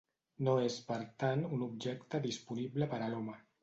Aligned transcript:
No 0.47 0.55
és 0.61 0.77
per 0.87 0.97
tant 1.25 1.45
un 1.59 1.63
objecte 1.69 2.25
disponible 2.29 2.93
per 2.97 3.05
a 3.09 3.17
l'home. 3.17 3.43